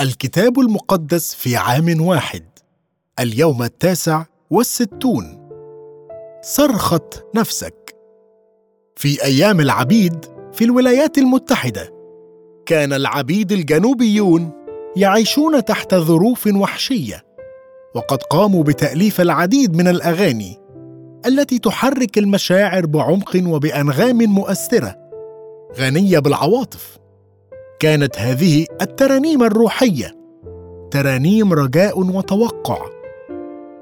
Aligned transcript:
الكتاب 0.00 0.58
المقدس 0.58 1.34
في 1.34 1.56
عام 1.56 2.00
واحد. 2.00 2.44
اليوم 3.20 3.62
التاسع 3.62 4.24
والستون. 4.50 5.48
صرخة 6.42 7.10
نفسك. 7.34 7.96
في 8.96 9.24
أيام 9.24 9.60
العبيد 9.60 10.24
في 10.52 10.64
الولايات 10.64 11.18
المتحدة 11.18 11.94
كان 12.66 12.92
العبيد 12.92 13.52
الجنوبيون 13.52 14.50
يعيشون 14.96 15.64
تحت 15.64 15.94
ظروف 15.94 16.46
وحشية 16.46 17.24
وقد 17.94 18.22
قاموا 18.22 18.62
بتأليف 18.62 19.20
العديد 19.20 19.76
من 19.76 19.88
الأغاني 19.88 20.60
التي 21.26 21.58
تحرك 21.58 22.18
المشاعر 22.18 22.86
بعمق 22.86 23.42
وبأنغام 23.46 24.16
مؤثرة 24.16 24.96
غنية 25.78 26.18
بالعواطف. 26.18 27.03
كانت 27.84 28.18
هذه 28.18 28.66
الترانيم 28.82 29.42
الروحية. 29.42 30.14
ترانيم 30.90 31.52
رجاء 31.52 32.00
وتوقع. 32.00 32.78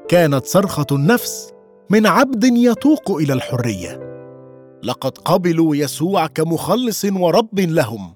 كانت 0.08 0.46
صرخة 0.46 0.86
النفس 0.92 1.52
من 1.90 2.06
عبد 2.06 2.44
يتوق 2.44 3.10
إلى 3.10 3.32
الحرية. 3.32 4.00
لقد 4.82 5.18
قبلوا 5.18 5.76
يسوع 5.76 6.26
كمخلص 6.26 7.04
ورب 7.04 7.60
لهم. 7.60 8.14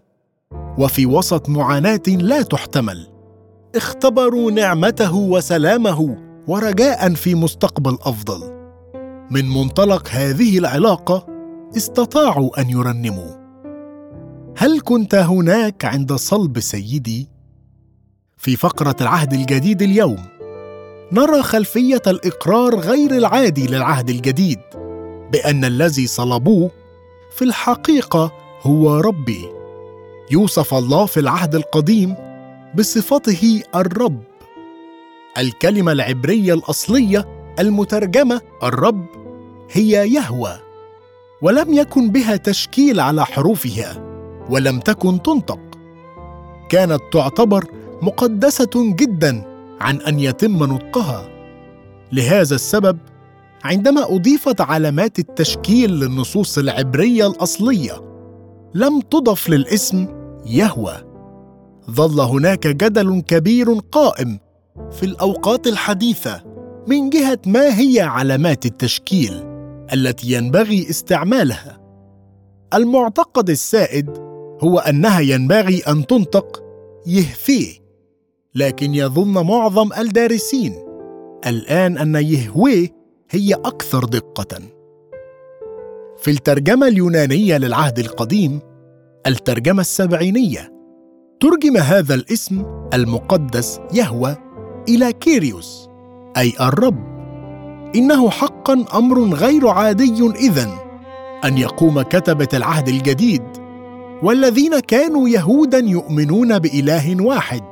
وفي 0.79 1.07
وسط 1.07 1.49
معاناة 1.49 2.03
لا 2.09 2.43
تحتمل. 2.43 3.07
اختبروا 3.75 4.51
نعمته 4.51 5.15
وسلامه 5.15 6.17
ورجاء 6.49 7.15
في 7.15 7.35
مستقبل 7.35 7.99
أفضل. 8.03 8.71
من 9.31 9.49
منطلق 9.49 10.09
هذه 10.11 10.59
العلاقة 10.59 11.27
استطاعوا 11.77 12.61
أن 12.61 12.71
يرنموا. 12.71 13.46
هل 14.59 14.81
كنت 14.81 15.15
هناك 15.15 15.85
عند 15.85 16.13
صلب 16.13 16.61
سيدي؟ 16.61 17.29
في 18.37 18.57
فقرة 18.57 18.97
العهد 19.01 19.33
الجديد 19.33 19.83
اليوم 19.83 20.19
نرى 21.13 21.43
خلفية 21.43 22.03
الإقرار 22.07 22.79
غير 22.79 23.11
العادي 23.11 23.67
للعهد 23.67 24.11
الجديد 24.11 24.59
بأن 25.33 25.65
الذي 25.65 26.07
صلبوه 26.07 26.71
في 27.37 27.45
الحقيقة 27.45 28.33
هو 28.63 28.97
ربي. 29.01 29.49
يوصف 30.31 30.75
الله 30.75 31.07
في 31.07 31.21
العهد 31.21 31.55
القديم 31.55 32.15
بصفته 32.75 33.63
الرب. 33.75 34.23
الكلمة 35.39 35.93
العبرية 35.93 36.55
الأصلية 36.55 37.53
المترجمة 37.59 38.41
الرب 38.63 39.07
هي 39.73 40.13
يهوى 40.13 40.59
ولم 41.43 41.75
يكن 41.75 42.11
بها 42.11 42.37
تشكيل 42.37 43.01
على 43.01 43.27
حروفها. 43.27 44.06
ولم 44.51 44.81
تكن 44.81 45.23
تنطق. 45.23 45.61
كانت 46.69 47.01
تعتبر 47.13 47.65
مقدسة 48.03 48.71
جدا 48.75 49.45
عن 49.81 50.01
أن 50.01 50.21
يتم 50.21 50.65
نطقها. 50.65 51.29
لهذا 52.13 52.55
السبب 52.55 52.99
عندما 53.65 54.15
أضيفت 54.15 54.61
علامات 54.61 55.19
التشكيل 55.19 55.91
للنصوص 55.91 56.59
العبرية 56.59 57.27
الأصلية 57.27 57.93
لم 58.75 59.01
تضف 59.01 59.49
للاسم 59.49 60.07
يهوى. 60.47 60.95
ظل 61.91 62.21
هناك 62.21 62.67
جدل 62.67 63.21
كبير 63.21 63.73
قائم 63.73 64.39
في 64.93 65.03
الأوقات 65.03 65.67
الحديثة 65.67 66.43
من 66.89 67.11
جهة 67.11 67.39
ما 67.47 67.79
هي 67.79 68.01
علامات 68.01 68.67
التشكيل 68.67 69.45
التي 69.93 70.33
ينبغي 70.33 70.91
استعمالها. 70.91 71.81
المعتقد 72.75 73.51
السائد 73.51 74.26
هو 74.61 74.79
أنها 74.79 75.21
ينبغي 75.21 75.83
أن 75.89 76.07
تنطق 76.07 76.63
يهفيه 77.07 77.87
لكن 78.55 78.95
يظن 78.95 79.47
معظم 79.47 79.93
الدارسين 79.99 80.75
الآن 81.47 81.99
أن 81.99 82.15
يهويه 82.15 82.89
هي 83.31 83.55
أكثر 83.55 84.05
دقة. 84.05 84.59
في 86.19 86.31
الترجمة 86.31 86.89
اليونانية 86.89 87.59
للعهد 87.59 87.99
القديم 87.99 88.61
الترجمة 89.27 89.81
السبعينية 89.81 90.73
ترجم 91.41 91.77
هذا 91.77 92.15
الاسم 92.15 92.65
المقدس 92.95 93.81
يهوى 93.93 94.37
إلى 94.89 95.13
كيريوس 95.13 95.89
أي 96.37 96.53
الرب 96.61 96.99
إنه 97.97 98.31
حقا 98.31 98.85
أمر 98.95 99.35
غير 99.35 99.69
عادي 99.69 100.23
إذن 100.23 100.71
أن 101.45 101.59
يقوم 101.59 102.03
كتبة 102.03 102.49
العهد 102.55 102.89
الجديد. 102.89 103.43
والذين 104.23 104.79
كانوا 104.81 105.29
يهودا 105.29 105.79
يؤمنون 105.79 106.59
بإله 106.59 107.23
واحد 107.23 107.63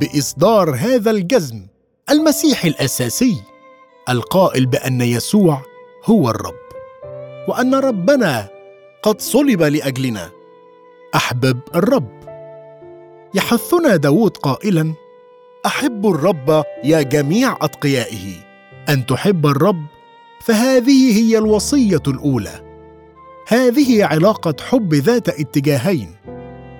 بإصدار 0.00 0.74
هذا 0.74 1.10
الجزم 1.10 1.66
المسيحي 2.10 2.68
الأساسي 2.68 3.36
القائل 4.08 4.66
بأن 4.66 5.00
يسوع 5.00 5.62
هو 6.04 6.30
الرب 6.30 6.66
وأن 7.48 7.74
ربنا 7.74 8.48
قد 9.02 9.20
صلب 9.20 9.62
لأجلنا 9.62 10.30
أحبب 11.14 11.58
الرب. 11.74 12.16
يحثنا 13.34 13.96
داود 13.96 14.36
قائلا 14.36 14.94
أحب 15.66 16.06
الرب 16.06 16.64
يا 16.84 17.02
جميع 17.02 17.56
أتقيائه 17.60 18.34
أن 18.88 19.06
تحب 19.06 19.46
الرب 19.46 19.84
فهذه 20.40 21.18
هي 21.20 21.38
الوصية 21.38 22.02
الأولى. 22.06 22.65
هذه 23.48 24.04
علاقة 24.04 24.54
حب 24.60 24.94
ذات 24.94 25.28
اتجاهين 25.28 26.08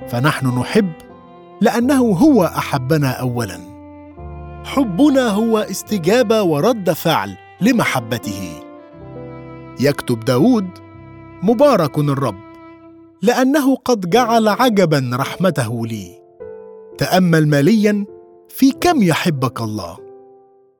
فنحن 0.08 0.58
نحب 0.58 0.92
لأنه 1.60 2.02
هو 2.02 2.44
أحبنا 2.44 3.10
اولا. 3.10 3.58
حبنا 4.64 5.28
هو 5.28 5.58
استجابة 5.58 6.42
ورد 6.42 6.92
فعل 6.92 7.36
لمحبته. 7.60 8.62
يكتب 9.80 10.20
داود 10.20 10.68
مبارك 11.42 11.98
الرب 11.98 12.40
لأنه 13.22 13.76
قد 13.76 14.10
جعل 14.10 14.48
عجبا 14.48 15.10
رحمته 15.14 15.86
لي. 15.86 16.18
تأمل 16.98 17.48
ماليا 17.48 18.04
في 18.48 18.72
كم 18.72 19.02
يحبك 19.02 19.60
الله. 19.60 19.96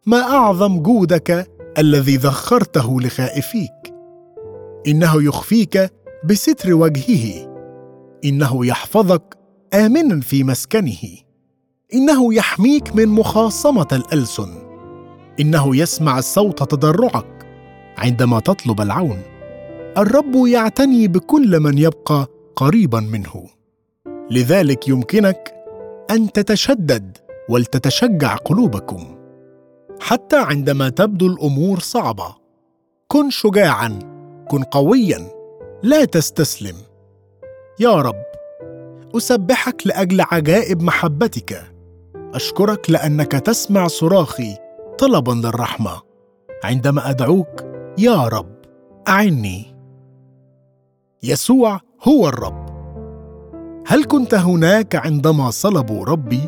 ما 0.07 0.23
أعظم 0.23 0.79
جودك 0.79 1.47
الذي 1.79 2.17
ذخرته 2.17 3.01
لخائفيك. 3.01 3.76
إنه 4.87 5.23
يخفيك 5.23 5.93
بستر 6.25 6.75
وجهه. 6.75 7.57
إنه 8.25 8.67
يحفظك 8.67 9.37
آمنا 9.75 10.21
في 10.21 10.45
مسكنه. 10.45 11.03
إنه 11.95 12.35
يحميك 12.35 12.97
من 12.97 13.09
مخاصمة 13.09 13.89
الألسن. 13.93 14.49
إنه 15.41 15.77
يسمع 15.77 16.19
الصوت 16.19 16.63
تضرعك 16.63 17.47
عندما 17.99 18.41
تطلب 18.41 18.81
العون. 18.81 19.23
الرب 19.99 20.47
يعتني 20.47 21.09
بكل 21.09 21.61
من 21.61 21.79
يبقى 21.79 22.27
قريبا 22.57 23.01
منه. 23.01 23.47
لذلك 24.31 24.89
يمكنك 24.89 25.55
أن 26.11 26.33
تتشدد 26.33 27.17
ولتتشجع 27.49 28.37
قلوبكم. 28.37 29.17
حتى 30.01 30.37
عندما 30.37 30.89
تبدو 30.89 31.27
الأمور 31.27 31.79
صعبة 31.79 32.35
كن 33.09 33.31
شجاعا 33.31 34.16
كن 34.49 34.63
قويا 34.63 35.29
لا 35.83 36.05
تستسلم. 36.05 36.77
يا 37.81 38.01
رب 38.01 38.23
أسبحك 39.17 39.87
لأجل 39.87 40.21
عجائب 40.21 40.83
محبتك. 40.83 41.73
أشكرك 42.35 42.91
لأنك 42.91 43.33
تسمع 43.33 43.87
صراخي 43.87 44.57
طلبا 44.99 45.33
للرحمة. 45.33 46.03
عندما 46.65 47.11
أدعوك 47.11 47.65
يا 47.99 48.29
رب 48.29 48.57
أعني. 49.09 49.77
يسوع 51.23 51.81
هو 52.09 52.29
الرب. 52.29 52.67
هل 53.87 54.05
كنت 54.05 54.35
هناك 54.35 54.97
عندما 54.97 55.51
صلبوا 55.51 56.05
ربي؟ 56.05 56.41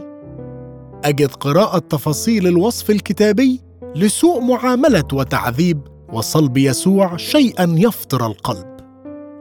أجد 1.04 1.30
قراءة 1.34 1.78
تفاصيل 1.78 2.46
الوصف 2.46 2.90
الكتابي 2.90 3.60
لسوء 3.94 4.40
معاملة 4.40 5.08
وتعذيب 5.12 5.97
وصلب 6.12 6.56
يسوع 6.56 7.16
شيئا 7.16 7.74
يفطر 7.78 8.26
القلب. 8.26 8.76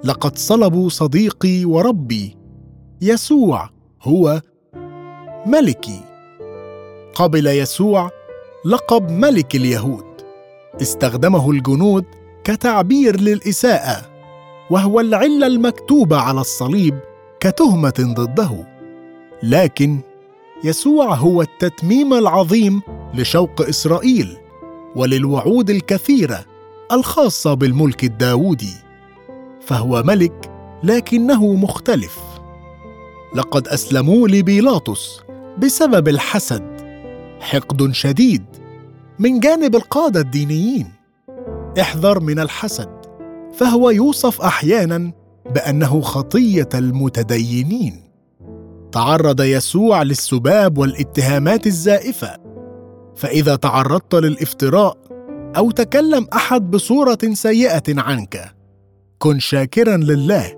لقد 0.03 0.37
صلبوا 0.37 0.89
صديقي 0.89 1.65
وربي. 1.65 2.37
يسوع 3.01 3.69
هو 4.01 4.41
ملكي. 5.45 6.01
قبل 7.15 7.47
يسوع 7.47 8.09
لقب 8.65 9.11
ملك 9.11 9.55
اليهود. 9.55 10.05
استخدمه 10.81 11.51
الجنود 11.51 12.05
كتعبير 12.43 13.19
للإساءة 13.19 14.05
وهو 14.69 14.99
العلة 14.99 15.47
المكتوبة 15.47 16.17
على 16.17 16.41
الصليب 16.41 16.99
كتهمة 17.39 18.13
ضده. 18.17 18.67
لكن 19.43 19.99
يسوع 20.63 21.15
هو 21.15 21.41
التتميم 21.41 22.13
العظيم 22.13 22.81
لشوق 23.13 23.61
إسرائيل 23.61 24.37
وللوعود 24.95 25.69
الكثيرة. 25.69 26.45
الخاصة 26.91 27.53
بالملك 27.53 28.03
الداوودي 28.03 28.73
فهو 29.61 30.03
ملك 30.03 30.51
لكنه 30.83 31.53
مختلف. 31.53 32.19
لقد 33.35 33.67
اسلموه 33.67 34.29
لبيلاطس 34.29 35.19
بسبب 35.57 36.07
الحسد 36.07 36.77
حقد 37.39 37.91
شديد 37.91 38.45
من 39.19 39.39
جانب 39.39 39.75
القادة 39.75 40.19
الدينيين. 40.19 40.87
احذر 41.81 42.19
من 42.19 42.39
الحسد 42.39 42.89
فهو 43.53 43.89
يوصف 43.89 44.41
أحيانا 44.41 45.11
بأنه 45.55 46.01
خطية 46.01 46.69
المتدينين. 46.73 48.03
تعرض 48.91 49.41
يسوع 49.41 50.03
للسباب 50.03 50.77
والاتهامات 50.77 51.67
الزائفة 51.67 52.37
فإذا 53.15 53.55
تعرضت 53.55 54.15
للافتراء 54.15 55.06
أو 55.57 55.71
تكلم 55.71 56.27
أحد 56.33 56.71
بصورة 56.71 57.17
سيئة 57.33 57.83
عنك. 58.01 58.55
كن 59.19 59.39
شاكرا 59.39 59.97
لله 59.97 60.53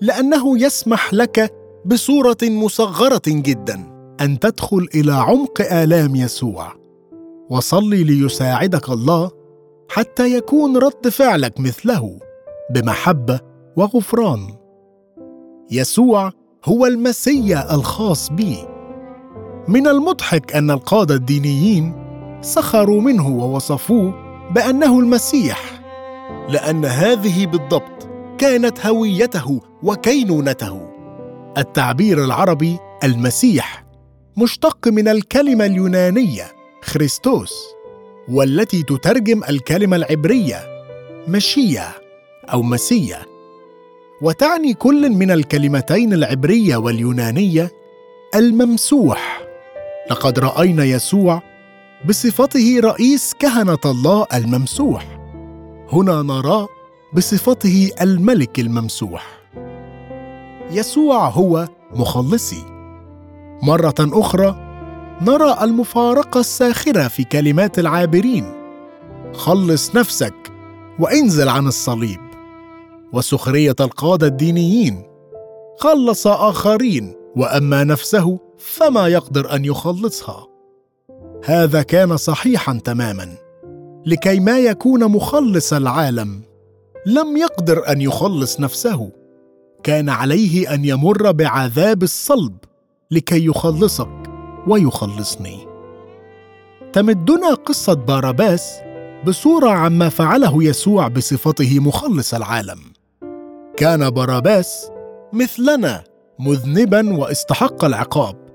لأنه 0.00 0.58
يسمح 0.58 1.14
لك 1.14 1.54
بصورة 1.86 2.36
مصغرة 2.42 3.22
جدا. 3.26 3.96
أن 4.20 4.38
تدخل 4.38 4.88
إلى 4.94 5.12
عمق 5.12 5.60
آلام 5.72 6.16
يسوع. 6.16 6.72
وصلي 7.50 8.04
ليساعدك 8.04 8.88
الله 8.88 9.30
حتى 9.88 10.36
يكون 10.36 10.76
رد 10.76 11.08
فعلك 11.08 11.60
مثله 11.60 12.18
بمحبة 12.74 13.40
وغفران. 13.76 14.40
يسوع 15.70 16.32
هو 16.64 16.86
المسيا 16.86 17.74
الخاص 17.74 18.32
بي. 18.32 18.56
من 19.68 19.86
المضحك 19.86 20.56
أن 20.56 20.70
القادة 20.70 21.14
الدينيين 21.14 22.05
سخروا 22.46 23.00
منه 23.00 23.28
ووصفوه 23.28 24.14
بأنه 24.50 25.00
المسيح 25.00 25.82
لأن 26.48 26.84
هذه 26.84 27.46
بالضبط 27.46 28.08
كانت 28.38 28.86
هويته 28.86 29.60
وكينونته. 29.82 30.90
التعبير 31.58 32.24
العربي 32.24 32.78
المسيح 33.04 33.84
مشتق 34.36 34.88
من 34.88 35.08
الكلمة 35.08 35.66
اليونانية 35.66 36.44
خريستوس 36.82 37.52
والتي 38.28 38.82
تترجم 38.82 39.44
الكلمة 39.48 39.96
العبرية 39.96 40.56
مشيا 41.28 41.88
أو 42.52 42.62
مسيا 42.62 43.22
وتعني 44.22 44.74
كل 44.74 45.10
من 45.10 45.30
الكلمتين 45.30 46.12
العبرية 46.12 46.76
واليونانية 46.76 47.70
الممسوح. 48.34 49.40
لقد 50.10 50.38
رأينا 50.38 50.84
يسوع 50.84 51.42
بصفته 52.04 52.80
رئيس 52.80 53.34
كهنة 53.38 53.78
الله 53.84 54.26
الممسوح. 54.34 55.18
هنا 55.92 56.22
نراه 56.22 56.68
بصفته 57.12 57.90
الملك 58.00 58.60
الممسوح. 58.60 59.26
يسوع 60.70 61.28
هو 61.28 61.68
مخلصي. 61.94 62.62
مرة 63.62 63.94
أخرى 64.00 64.56
نرى 65.22 65.58
المفارقة 65.62 66.40
الساخرة 66.40 67.08
في 67.08 67.24
كلمات 67.24 67.78
العابرين. 67.78 68.52
خلص 69.34 69.94
نفسك 69.94 70.52
وانزل 70.98 71.48
عن 71.48 71.66
الصليب. 71.66 72.20
وسخرية 73.12 73.76
القادة 73.80 74.26
الدينيين. 74.26 75.02
خلص 75.78 76.26
آخرين 76.26 77.14
وأما 77.36 77.84
نفسه 77.84 78.38
فما 78.58 79.08
يقدر 79.08 79.54
أن 79.54 79.64
يخلصها. 79.64 80.55
هذا 81.44 81.82
كان 81.82 82.16
صحيحا 82.16 82.80
تماما. 82.84 83.34
لكي 84.06 84.40
ما 84.40 84.58
يكون 84.58 85.04
مخلص 85.04 85.72
العالم 85.72 86.42
لم 87.06 87.36
يقدر 87.36 87.92
أن 87.92 88.00
يخلص 88.00 88.60
نفسه. 88.60 89.10
كان 89.82 90.08
عليه 90.08 90.74
أن 90.74 90.84
يمر 90.84 91.32
بعذاب 91.32 92.02
الصلب 92.02 92.56
لكي 93.10 93.46
يخلصك 93.46 94.30
ويخلصني. 94.66 95.66
تمدنا 96.92 97.54
قصة 97.54 97.94
باراباس 97.94 98.72
بصورة 99.26 99.70
عما 99.70 100.08
فعله 100.08 100.64
يسوع 100.64 101.08
بصفته 101.08 101.80
مخلص 101.80 102.34
العالم. 102.34 102.78
كان 103.76 104.10
باراباس 104.10 104.90
مثلنا 105.32 106.04
مذنبا 106.38 107.16
واستحق 107.16 107.84
العقاب. 107.84 108.45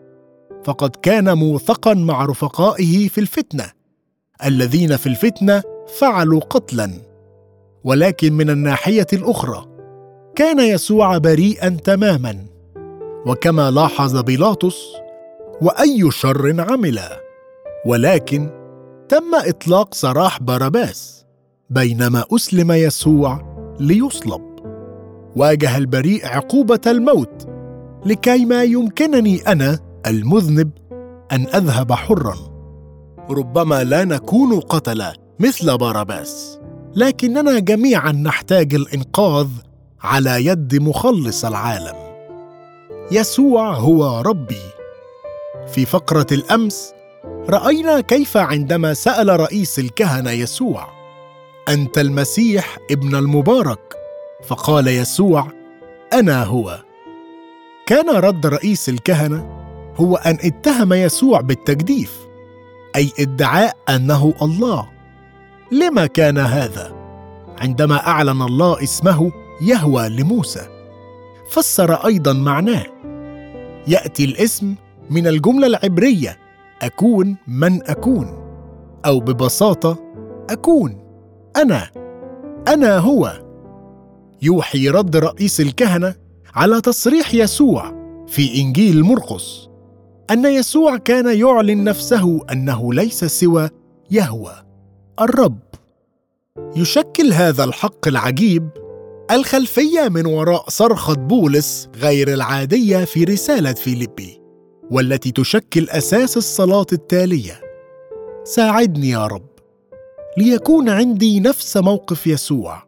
فقد 0.63 0.95
كان 1.01 1.37
موثقا 1.37 1.93
مع 1.93 2.25
رفقائه 2.25 3.07
في 3.07 3.17
الفتنة. 3.17 3.71
الذين 4.45 4.97
في 4.97 5.07
الفتنة 5.07 5.63
فعلوا 5.99 6.39
قتلا. 6.39 6.91
ولكن 7.83 8.33
من 8.33 8.49
الناحية 8.49 9.07
الأخرى 9.13 9.65
كان 10.35 10.59
يسوع 10.59 11.17
بريئا 11.17 11.69
تماما. 11.69 12.45
وكما 13.25 13.71
لاحظ 13.71 14.17
بيلاطس 14.17 14.77
وأي 15.61 16.11
شر 16.11 16.61
عمل. 16.71 16.99
ولكن 17.85 18.49
تم 19.09 19.35
إطلاق 19.35 19.93
سراح 19.93 20.43
باراباس 20.43 21.25
بينما 21.69 22.25
أسلم 22.35 22.71
يسوع 22.71 23.57
ليصلب. 23.79 24.41
واجه 25.35 25.77
البريء 25.77 26.25
عقوبة 26.25 26.81
الموت 26.87 27.47
لكي 28.05 28.45
ما 28.45 28.63
يمكنني 28.63 29.41
أنا 29.41 29.90
المذنب 30.07 30.71
أن 31.31 31.47
أذهب 31.55 31.93
حرا. 31.93 32.35
ربما 33.29 33.83
لا 33.83 34.05
نكون 34.05 34.59
قتله 34.59 35.13
مثل 35.39 35.77
باراباس 35.77 36.59
لكننا 36.95 37.59
جميعا 37.59 38.11
نحتاج 38.11 38.75
الإنقاذ 38.75 39.47
على 40.01 40.45
يد 40.45 40.81
مخلص 40.81 41.45
العالم. 41.45 41.95
يسوع 43.11 43.73
هو 43.73 44.21
ربي. 44.21 44.61
في 45.67 45.85
فقرة 45.85 46.27
الأمس 46.31 46.93
رأينا 47.49 48.01
كيف 48.01 48.37
عندما 48.37 48.93
سأل 48.93 49.39
رئيس 49.39 49.79
الكهنة 49.79 50.31
يسوع 50.31 50.87
أنت 51.69 51.97
المسيح 51.97 52.77
ابن 52.91 53.15
المبارك؟ 53.15 53.95
فقال 54.47 54.87
يسوع 54.87 55.47
أنا 56.13 56.43
هو. 56.43 56.79
كان 57.85 58.09
رد 58.09 58.45
رئيس 58.45 58.89
الكهنة 58.89 59.60
هو 59.97 60.15
أن 60.15 60.37
اتهم 60.43 60.93
يسوع 60.93 61.41
بالتجديف 61.41 62.19
أي 62.95 63.11
ادعاء 63.19 63.75
أنه 63.89 64.33
الله. 64.41 64.89
لما 65.71 66.05
كان 66.05 66.37
هذا؟ 66.37 66.93
عندما 67.59 68.07
أعلن 68.07 68.41
الله 68.41 68.83
اسمه 68.83 69.31
يهوى 69.61 70.09
لموسى. 70.09 70.67
فسر 71.49 71.93
أيضا 71.93 72.33
معناه. 72.33 72.85
يأتي 73.87 74.25
الاسم 74.25 74.75
من 75.09 75.27
الجملة 75.27 75.67
العبرية 75.67 76.37
أكون 76.81 77.37
من 77.47 77.89
أكون 77.89 78.27
أو 79.05 79.19
ببساطة 79.19 79.97
أكون 80.49 80.97
أنا 81.55 81.87
أنا 82.67 82.97
هو. 82.97 83.41
يوحي 84.41 84.89
رد 84.89 85.15
رئيس 85.15 85.61
الكهنة 85.61 86.15
على 86.55 86.81
تصريح 86.81 87.33
يسوع 87.33 87.93
في 88.27 88.61
إنجيل 88.61 89.03
مرقس. 89.03 89.70
أن 90.31 90.45
يسوع 90.45 90.97
كان 90.97 91.39
يعلن 91.39 91.83
نفسه 91.83 92.39
أنه 92.51 92.93
ليس 92.93 93.25
سوى 93.25 93.69
يهوى 94.11 94.53
الرب. 95.21 95.59
يشكل 96.75 97.33
هذا 97.33 97.63
الحق 97.63 98.07
العجيب 98.07 98.69
الخلفية 99.31 100.09
من 100.09 100.25
وراء 100.25 100.69
صرخة 100.69 101.13
بولس 101.13 101.89
غير 101.95 102.33
العادية 102.33 103.05
في 103.05 103.23
رسالة 103.23 103.73
فيليبي 103.73 104.41
والتي 104.91 105.31
تشكل 105.31 105.89
أساس 105.89 106.37
الصلاة 106.37 106.85
التالية. 106.93 107.61
ساعدني 108.43 109.09
يا 109.09 109.27
رب 109.27 109.49
ليكون 110.37 110.89
عندي 110.89 111.39
نفس 111.39 111.77
موقف 111.77 112.27
يسوع 112.27 112.83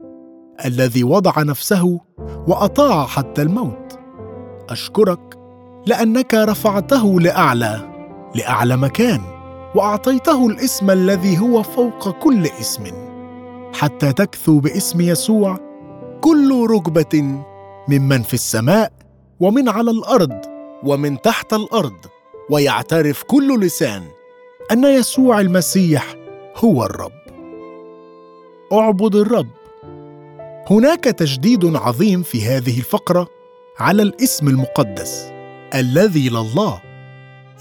الذي 0.66 1.04
وضع 1.04 1.42
نفسه 1.42 2.00
وأطاع 2.48 3.06
حتى 3.06 3.42
الموت. 3.42 4.00
أشكرك 4.70 5.33
لأنك 5.86 6.34
رفعته 6.34 7.20
لأعلى 7.20 7.94
لأعلى 8.36 8.78
مكان 8.78 9.22
وأعطيته 9.76 10.48
الاسم 10.48 10.92
الذي 10.92 11.40
هو 11.40 11.64
فوق 11.64 12.10
كل 12.10 12.46
اسم. 12.46 12.84
حتى 13.74 14.14
تكثو 14.14 14.60
باسم 14.60 15.02
يسوع 15.02 15.60
كل 16.22 16.68
ركبة 16.70 17.42
ممن 17.88 18.22
في 18.22 18.34
السماء 18.34 18.92
ومن 19.40 19.70
على 19.70 19.92
الأرض 19.92 20.42
ومن 20.84 21.22
تحت 21.22 21.54
الأرض 21.54 21.98
ويعترف 22.50 23.24
كل 23.24 23.60
لسان 23.60 24.04
أن 24.72 24.84
يسوع 24.84 25.40
المسيح 25.40 26.16
هو 26.56 26.86
الرب. 26.86 27.12
اعبد 28.74 29.16
الرب. 29.16 29.50
هناك 30.70 31.04
تجديد 31.04 31.76
عظيم 31.76 32.22
في 32.24 32.46
هذه 32.46 32.78
الفقرة 32.78 33.28
على 33.80 34.02
الاسم 34.02 34.48
المقدس. 34.48 35.33
الذي 35.76 36.30
لله. 36.30 36.82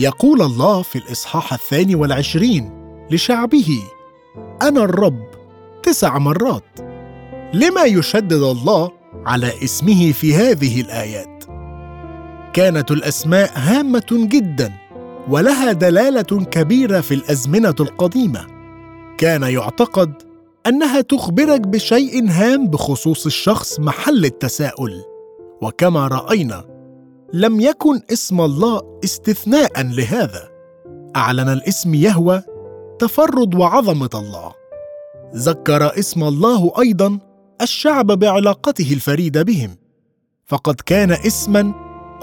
يقول 0.01 0.43
الله 0.43 0.83
في 0.83 0.99
الإصحاح 0.99 1.53
الثاني 1.53 1.95
والعشرين 1.95 2.71
لشعبه 3.11 3.83
أنا 4.63 4.85
الرب 4.85 5.27
تسع 5.83 6.19
مرات. 6.19 6.65
لما 7.55 7.85
يشدد 7.85 8.33
الله 8.33 8.91
على 9.27 9.65
اسمه 9.65 10.13
في 10.13 10.35
هذه 10.35 10.81
الآيات. 10.81 11.45
كانت 12.53 12.91
الأسماء 12.91 13.51
هامة 13.55 14.07
جدا 14.11 14.73
ولها 15.29 15.73
دلالة 15.73 16.45
كبيرة 16.45 17.01
في 17.01 17.15
الأزمنة 17.15 17.75
القديمة. 17.81 18.47
كان 19.19 19.43
يعتقد 19.43 20.13
أنها 20.67 21.01
تخبرك 21.01 21.61
بشيء 21.61 22.29
هام 22.29 22.67
بخصوص 22.69 23.27
الشخص 23.27 23.81
محل 23.81 24.25
التساؤل. 24.25 25.03
وكما 25.63 26.09
رأينا 26.09 26.72
لم 27.35 27.61
يكن 27.61 28.01
اسم 28.13 28.41
الله 28.41 29.01
استثناء 29.05 29.83
لهذا. 29.83 30.49
أعلن 31.17 31.49
الاسم 31.49 31.95
يهوى 31.95 32.43
تفرد 32.99 33.55
وعظمة 33.55 34.11
الله. 34.15 34.53
ذكر 35.37 35.99
اسم 35.99 36.23
الله 36.25 36.73
أيضا 36.79 37.19
الشعب 37.63 38.07
بعلاقته 38.07 38.93
الفريدة 38.93 39.43
بهم. 39.43 39.77
فقد 40.47 40.81
كان 40.81 41.13
اسما 41.13 41.75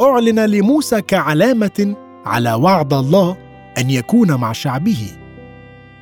أعلن 0.02 0.40
لموسى 0.40 1.02
كعلامة 1.02 1.96
على 2.26 2.54
وعد 2.54 2.94
الله 2.94 3.38
أن 3.78 3.90
يكون 3.90 4.36
مع 4.36 4.52
شعبه. 4.52 5.18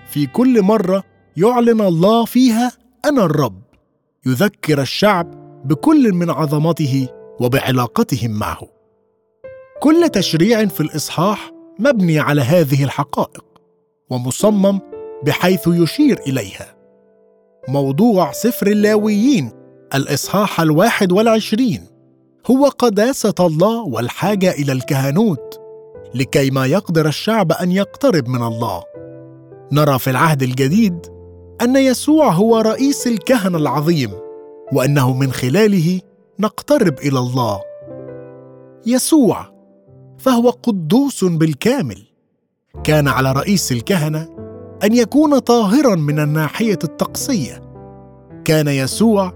في 0.07 0.25
كل 0.25 0.61
مرة 0.61 1.03
يعلن 1.37 1.81
الله 1.81 2.25
فيها 2.25 2.71
أنا 3.05 3.23
الرب. 3.23 3.61
يذكر 4.25 4.81
الشعب 4.81 5.31
بكل 5.65 6.13
من 6.13 6.29
عظمته 6.29 7.07
وبعلاقتهم 7.39 8.31
معه. 8.31 8.76
كل 9.79 10.09
تشريع 10.09 10.65
في 10.65 10.81
الإصحاح 10.81 11.51
مبني 11.79 12.19
على 12.19 12.41
هذه 12.41 12.83
الحقائق 12.83 13.45
ومصمم 14.09 14.79
بحيث 15.23 15.67
يشير 15.67 16.19
إليها. 16.27 16.75
موضوع 17.67 18.31
سفر 18.31 18.67
اللاويين 18.67 19.51
الإصحاح 19.95 20.61
الواحد 20.61 21.11
والعشرين 21.11 21.85
هو 22.51 22.65
قداسة 22.65 23.33
الله 23.39 23.81
والحاجة 23.81 24.51
إلى 24.51 24.71
الكهنوت 24.71 25.59
لكي 26.15 26.49
ما 26.49 26.65
يقدر 26.65 27.07
الشعب 27.07 27.51
أن 27.51 27.71
يقترب 27.71 28.27
من 28.27 28.43
الله. 28.43 28.83
نرى 29.71 29.99
في 29.99 30.09
العهد 30.09 30.43
الجديد 30.43 30.97
أن 31.61 31.75
يسوع 31.75 32.29
هو 32.29 32.57
رئيس 32.57 33.07
الكهنه 33.07 33.57
العظيم 33.57 34.11
وأنه 34.73 35.13
من 35.13 35.31
خلاله 35.31 36.01
نقترب 36.39 36.99
إلى 36.99 37.19
الله. 37.19 37.61
يسوع 38.85 39.56
فهو 40.17 40.49
قدوس 40.49 41.23
بالكامل. 41.23 42.03
كان 42.83 43.07
على 43.07 43.31
رئيس 43.31 43.71
الكهنة 43.71 44.29
أن 44.83 44.93
يكون 44.93 45.39
طاهرا 45.39 45.95
من 45.95 46.19
الناحية 46.19 46.79
الطقسية. 46.83 47.61
كان 48.45 48.67
يسوع 48.67 49.33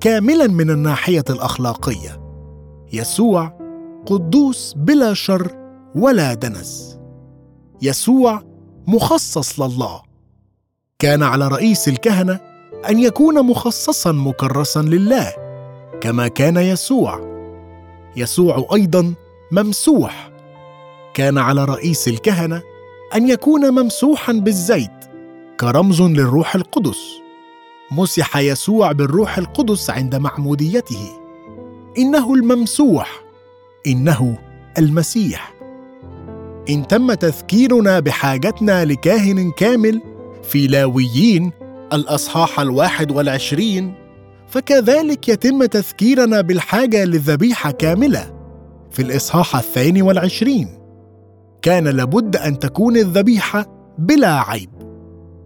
كاملا 0.00 0.46
من 0.46 0.70
الناحية 0.70 1.24
الأخلاقية. 1.30 2.20
يسوع 2.92 3.58
قدوس 4.06 4.74
بلا 4.76 5.14
شر 5.14 5.52
ولا 5.94 6.34
دنس. 6.34 6.98
يسوع 7.82 8.42
مخصص 8.86 9.60
لله. 9.60 10.02
كان 10.98 11.22
على 11.22 11.48
رئيس 11.48 11.88
الكهنة 11.88 12.40
أن 12.90 12.98
يكون 12.98 13.46
مخصصا 13.46 14.12
مكرسا 14.12 14.80
لله 14.80 15.32
كما 16.00 16.28
كان 16.28 16.56
يسوع. 16.56 17.20
يسوع 18.16 18.66
أيضا 18.74 19.14
ممسوح. 19.50 20.30
كان 21.14 21.38
على 21.38 21.64
رئيس 21.64 22.08
الكهنة 22.08 22.62
أن 23.14 23.28
يكون 23.28 23.70
ممسوحا 23.70 24.32
بالزيت 24.32 24.90
كرمز 25.60 26.02
للروح 26.02 26.54
القدس. 26.54 26.98
مسح 27.90 28.36
يسوع 28.36 28.92
بالروح 28.92 29.38
القدس 29.38 29.90
عند 29.90 30.14
معموديته. 30.14 31.10
إنه 31.98 32.34
الممسوح 32.34 33.22
إنه 33.86 34.38
المسيح. 34.78 35.54
إن 36.70 36.86
تم 36.86 37.14
تذكيرنا 37.14 38.00
بحاجتنا 38.00 38.84
لكاهن 38.84 39.50
كامل 39.50 40.02
في 40.42 40.66
لاويين 40.66 41.52
الأصحاح 41.92 42.60
الواحد 42.60 43.10
والعشرين 43.10 43.94
فكذلك 44.48 45.28
يتم 45.28 45.64
تذكيرنا 45.64 46.40
بالحاجة 46.40 47.04
للذبيحه 47.04 47.70
كاملة. 47.70 48.35
في 48.96 49.02
الإصحاح 49.02 49.56
الثاني 49.56 50.02
والعشرين. 50.02 50.68
كان 51.62 51.88
لابد 51.88 52.36
أن 52.36 52.58
تكون 52.58 52.96
الذبيحة 52.96 53.66
بلا 53.98 54.40
عيب. 54.40 54.70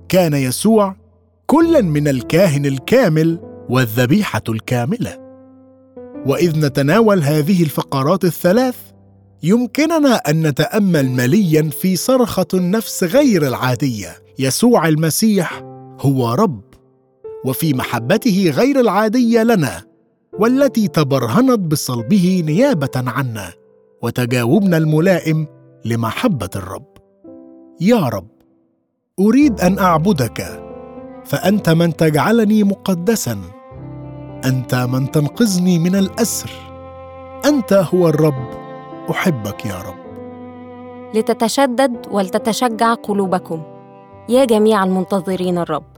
كان 0.09 0.35
يسوع 0.35 0.97
كلا 1.47 1.81
من 1.81 2.09
الكاهن 2.09 2.67
الكامل 2.67 3.39
والذبيحة 3.69 4.43
الكاملة. 4.49 5.19
وإذ 6.27 6.67
نتناول 6.67 7.23
هذه 7.23 7.63
الفقرات 7.63 8.25
الثلاث 8.25 8.77
يمكننا 9.43 10.15
أن 10.15 10.47
نتأمل 10.47 11.11
مليا 11.11 11.71
في 11.71 11.97
صرخة 11.97 12.47
النفس 12.55 13.05
غير 13.05 13.47
العادية. 13.47 14.09
يسوع 14.39 14.89
المسيح 14.89 15.63
هو 16.01 16.35
رب 16.35 16.65
وفي 17.45 17.75
محبته 17.75 18.53
غير 18.57 18.81
العادية 18.81 19.43
لنا. 19.43 19.90
والتي 20.41 20.89
تبرهنت 20.89 21.59
بصلبه 21.59 22.43
نيابة 22.47 22.91
عنا 22.97 23.53
وتجاوبنا 24.03 24.77
الملائم 24.77 25.47
لمحبة 25.85 26.51
الرب. 26.57 26.87
يا 27.81 28.09
رب 28.09 28.29
أريد 29.21 29.61
أن 29.61 29.79
أعبدك 29.79 30.63
فأنت 31.25 31.71
من 31.71 31.97
تجعلني 31.97 32.65
مقدسا 32.65 33.39
أنت 34.45 34.75
من 34.75 35.11
تنقذني 35.11 35.79
من 35.79 35.97
الأسر 35.97 36.51
أنت 37.45 37.73
هو 37.73 38.09
الرب 38.09 38.49
أحبك 39.11 39.67
يا 39.67 39.77
رب. 39.77 40.01
لتتشدد 41.15 42.07
ولتتشجع 42.11 42.95
قلوبكم 42.95 43.63
يا 44.29 44.45
جميع 44.45 44.85
المنتظرين 44.85 45.59
الرب. 45.59 45.91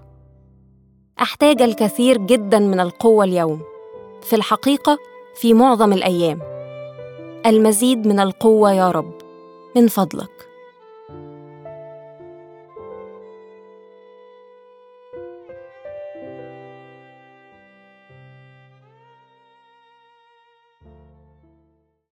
أحتاج 1.20 1.62
الكثير 1.62 2.18
جدا 2.18 2.58
من 2.58 2.80
القوة 2.80 3.24
اليوم. 3.24 3.71
في 4.22 4.36
الحقيقة 4.36 4.98
في 5.34 5.54
معظم 5.54 5.92
الأيام. 5.92 6.38
المزيد 7.46 8.06
من 8.06 8.20
القوة 8.20 8.72
يا 8.72 8.90
رب 8.90 9.12
من 9.76 9.88
فضلك. 9.88 10.51